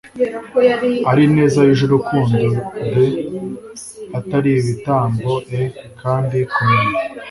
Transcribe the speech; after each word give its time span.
ari 1.11 1.21
ineza 1.27 1.59
yuje 1.67 1.83
urukundo 1.85 2.33
d 2.91 2.95
atari 4.19 4.49
ibitambo 4.61 5.31
e 5.59 5.61
kandi 6.01 6.37
kumenya 6.53 6.95